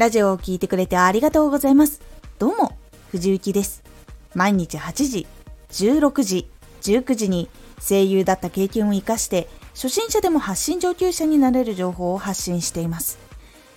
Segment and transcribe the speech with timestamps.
[0.00, 2.00] ラジオを聴いてくれてありがとうございます。
[2.38, 2.72] どうも、
[3.10, 3.82] 藤幸です。
[4.34, 5.26] 毎日8時、
[5.72, 6.50] 16時、
[6.80, 7.50] 19時に
[7.86, 13.18] 声優だった経験を活かして、初心者でも発信上級者になれる情報を発信しています。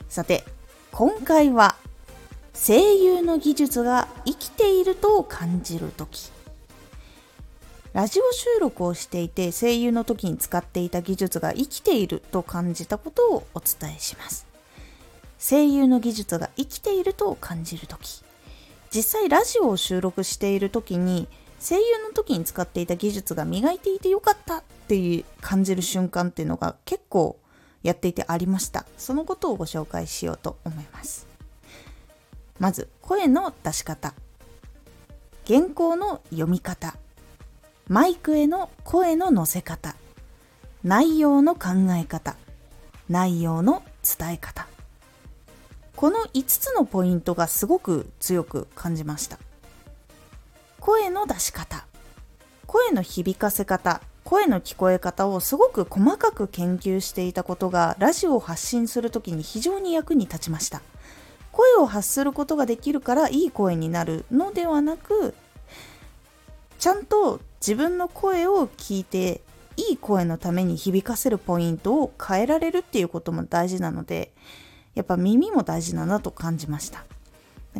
[0.07, 0.45] さて、
[0.93, 1.75] 今回は、
[2.53, 6.31] 声優の技術が生きていると感じるとき。
[7.91, 14.52] ラジオ収録をしていて声優の時に使っていた技術が生きていると感じたことをお伝えします。
[15.45, 18.23] 声優の技術が生きていると感じる時。
[18.91, 21.27] 実際ラジオを収録している時に
[21.59, 27.37] 声優の時に使っていた技術が磨いていてよかったっていう感じる瞬間っていうのが結構
[27.81, 28.85] やっていてありました。
[28.97, 31.27] そのことをご紹介しようと思います。
[32.57, 34.13] まず声の出し方。
[35.45, 36.95] 原稿の読み方。
[37.89, 39.97] マイクへの声の乗せ方。
[40.85, 41.69] 内容の考
[41.99, 42.37] え方。
[43.09, 43.83] 内容の
[44.17, 44.67] 伝え方。
[45.95, 49.37] この5つのポイントがすごく強く感じました。
[50.79, 51.85] 声の出し方
[52.67, 60.81] 声の響かせ方声の聞こえ方をすごく細かく研究していたことがラジオを発信する時に非常に役に立ちました。
[61.53, 65.35] 声を発することができるからいい声になるのではなく
[66.79, 69.39] ちゃんと自分の声を聞いて
[69.77, 74.33] いい声のために響かせるポイントを変えられるっていうことも大事なので
[74.95, 77.03] やっぱ耳も大事だなと感じました。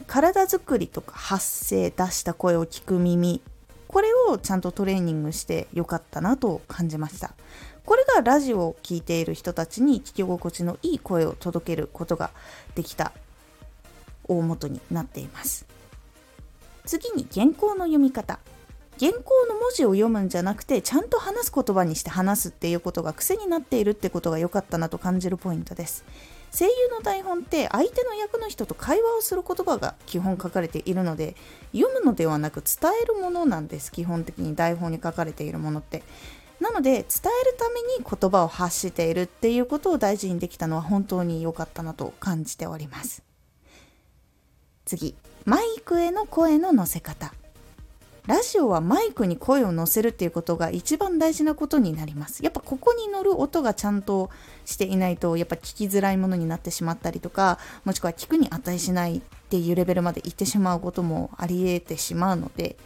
[0.08, 3.42] 体づくりとか発声出した声を聞く耳。
[3.88, 7.36] これをちゃんとトレーニングしてよかったなと感じました。
[7.86, 12.32] これがラジオを聴いている人たちに聞き心地のいい声を届けることが
[12.76, 13.12] できた。
[14.28, 15.66] 大元になっています。
[16.86, 18.40] 次に原稿の読み方。
[19.00, 26.06] 原稿の文字を読むんじゃなくてちゃんと話す言葉にして話すっていうことが癖になっているってことが良かったなと感じるポイントです。
[26.58, 31.36] 声優の台本って相手の役の人と会話をする言葉が基本書かれているので
[31.74, 33.92] 読むのではなく伝えるものなんです。
[33.92, 36.04] 基本的に台本に書かれているものって。
[36.60, 43.24] なので伝えるために言葉を発しているっていうことを大事にできたのは本当に良かったなと感じております。
[44.86, 45.16] 次。
[45.46, 47.34] マイクへの声の乗せ方。
[48.28, 52.42] ラジオはマイクに声を乗せるっていうことが一番大事なことになります。
[52.42, 54.30] やっぱここに乗る音がちゃんと
[54.64, 62.78] していないとやっぱ聞きづらいものになってしまったりとかもしくは聞くに値しないっていうレベルまで行ってしまうこともあり得てしまうので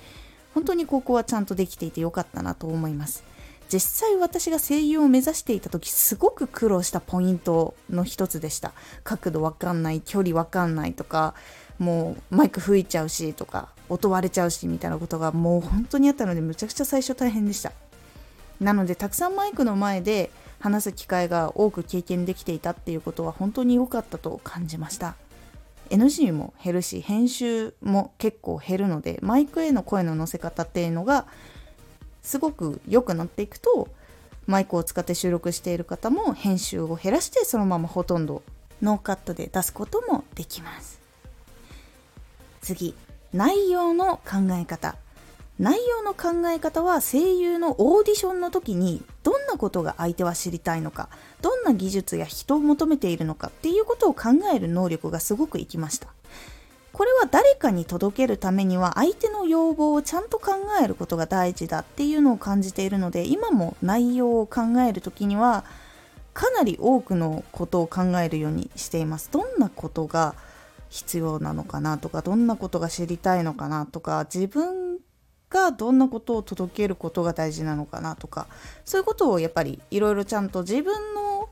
[0.56, 3.24] 本当にここはちゃんとできていてよかったなと思います。
[3.70, 8.72] 実際私が声優を目指していた時すごく苦労したポイントの一つでした
[9.04, 11.34] 角度わかんない距離わかんないとか
[11.80, 17.72] もうマイク吹いちゃうしとか音割れちゃうしみたいなことがもう本当にあったのでむちゃくちゃ最初大変でした。
[18.60, 25.16] なのでたくさんマイクの前で話す機会が多く経験できていたっていうことは本当に良かったと感じました。
[25.90, 31.28] NG も減るし編集も結構減るのでマイクへの声の乗せ方っていうのが
[32.22, 33.88] すごく良くなっていくと
[34.48, 38.44] マイクを使って収録している方も編集を減らしてそのままほとんど
[38.82, 41.07] ノーカットで出すこともできます。
[42.68, 42.94] 次。
[43.32, 44.98] 内容の考え方。
[45.58, 51.10] 内容の考え方は声優のオーディションの時にどんなことが相手は知りたいのか
[51.42, 56.10] どんな技術や人を求めているのかっていうことを考える能力がすごくいきました。
[56.92, 60.52] これは誰かに届けるためには相手の要望をちゃんと考
[60.84, 65.64] えることが大事だっていうのを感じているので今も内容を考える時には
[66.34, 69.30] かなり多くのことを考えるようにしています。
[69.32, 70.36] どんなことが
[70.90, 75.00] 必要なのかなとかどんなことが知りたいのかなとか自分
[75.50, 78.48] がどんなことを届けることが大事なのかなとか
[78.86, 81.50] そういうことをやっぱりいろいろちゃんと自分の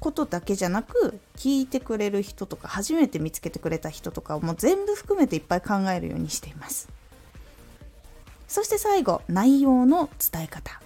[0.00, 6.88] ことだけじゃなく聞いてくれる人とか初めて見つけてくれた人とかをもう全部含めていっぱい考えるようにしています。
[8.48, 10.80] そして最後内容の伝え方。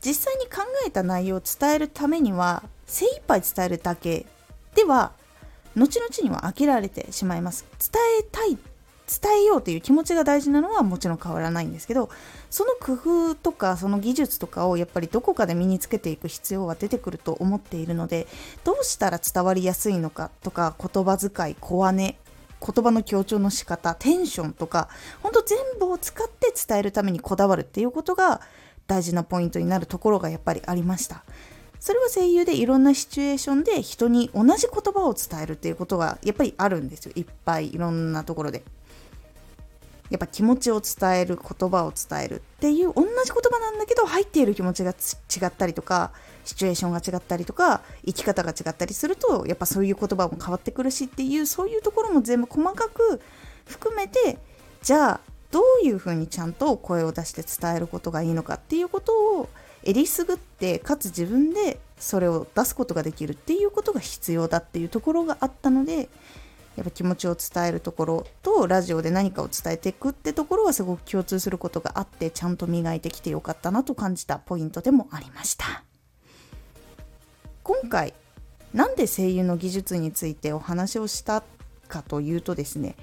[0.00, 4.26] 実際に考えた内容を伝えるためには精一杯伝えるだけ
[4.74, 5.12] では
[5.76, 8.58] 後々には飽きられてしまいます伝えたい
[9.08, 12.10] 伝えようという気持ちが大事なのはもちろん変わらないんですけど
[12.50, 12.92] その工
[13.30, 18.26] 夫とかその技術とかをやっぱりどこかで身につけていく必要は出てくると思っているので
[18.64, 22.18] どうしたら伝わりやすいのかとか言葉遣い小姉
[22.60, 24.88] 言葉の強調の仕方テンションとか
[25.22, 28.40] 本当全部を使って伝えるためにこだわるっていうことが
[28.86, 31.22] 大事なポイントになるところがやっぱりありました。
[31.80, 37.12] それは声優でいろんなシチュエーションで人に同じ言葉を伝えるっていうことがやっぱりあるんですよ。
[37.14, 38.62] いっぱいいろんなところで。
[40.10, 44.94] やっぱ気持ちを伝える言葉を伝えるっていう同じ言葉なんだけど入っている気持ちが違
[45.46, 46.12] ったりとか
[46.44, 53.20] シチュエーションが違ったりとか生き方が違ったりするとやっぱそういう言葉も変わってくるしっていうそういうところも全部細かく
[53.66, 54.38] 含めて
[54.82, 55.20] じゃあ
[55.50, 59.48] どういうふうにちゃんと声を出して伝えることがいいのかっていうことを
[59.88, 66.10] えりすぐってかつ自分でそれを出すことができるっていうことが必要だっていうところがあったので
[66.76, 75.82] やっぱ気持ちを伝えるところとラジオで何かを伝えていくってところはすごく共通することがあってちゃんと磨いてきてよかったなと感じたポイントでもありました。
[77.64, 78.12] 今回
[78.74, 81.42] なんで声優の技術についてお話をした
[81.88, 82.94] かというとですね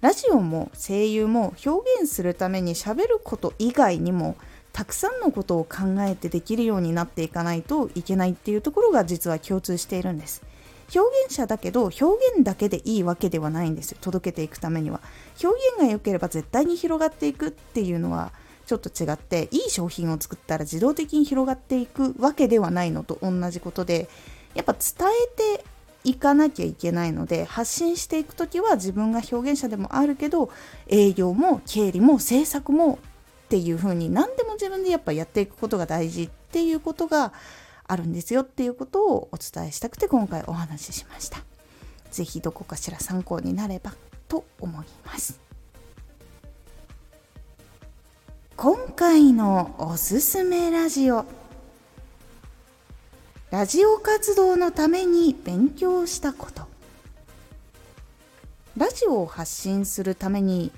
[0.00, 4.36] ラジオも声優も表現するために喋ること以外にも
[4.74, 10.42] たくさんのことを考えてできるようになっていかないといけないっていうところが実は共通しているんです。
[10.94, 12.04] 表現者だけど表
[12.36, 15.00] 現だけでいいわけではないんですよ届けていくためには。
[15.42, 18.32] 表現が良ければ絶対に広がっていくっていうのは
[18.66, 24.08] ちょっと違っていい商品を作ったら自動的に広がっていくわけではないのと同じことで
[24.54, 25.08] やっぱ伝
[25.56, 25.64] えて
[26.02, 30.50] いかなきゃいけないので発信していく時は自分が表現者でもあるけど
[30.88, 32.98] 営業も経理も制作も
[33.44, 37.32] っていう風に何でも自分でやっぱやっていくことが大事っていうことが
[37.86, 41.38] あるんですよっていうことをお伝えしたくて今回お話ししました。
[42.10, 43.92] 是非どこかしら参考になれば
[44.28, 45.38] と思います。
[48.56, 51.24] 今回のおすすめラジオ
[53.50, 56.62] ラジオ活動のために勉強したこと
[58.76, 60.72] ラジオを発信するために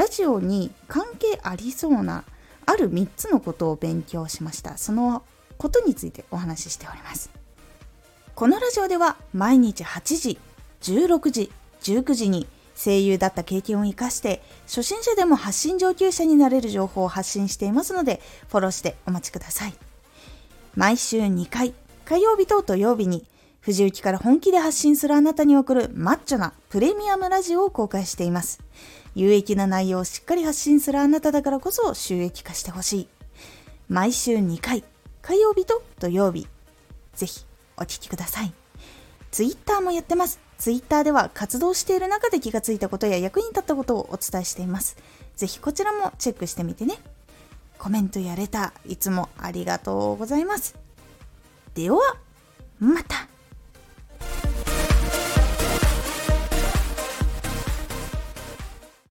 [0.00, 2.24] ラジオに関係ありそうな
[2.64, 4.78] ある3つのことを勉強しました。
[4.78, 5.22] その
[5.58, 7.28] ことについてお話ししております。
[8.34, 10.38] このラジオでは毎日8時
[10.80, 11.52] 16時
[11.82, 19.74] 19時に声優だった経験を生かして初心者でも発信上級者になれる情報を発信していますのでフォローしてお待ちください。
[20.76, 21.74] 毎週2回
[22.06, 23.26] 火曜日と土曜日に
[23.60, 28.60] 藤雪から本気で発信するあなたに送るマッチョなプレミアムラジオを公開しています。
[29.14, 33.08] 有益な内容をしっかり発信するあなただからこそ収益化してほしい
[33.88, 34.84] 毎週2回
[35.22, 36.46] 火曜日と土曜日
[37.14, 37.44] ぜひ
[37.76, 38.52] お聴きください
[39.30, 44.98] ツイッターもやってますツイッターでは活動している中で気がついたことや役に立ったことをお伝えしています。
[45.34, 46.98] ぜひこちらもチェックしてみてね。
[47.78, 50.76] コメントやレター、いつもありがとうございます。
[51.72, 51.98] では、
[52.78, 53.26] また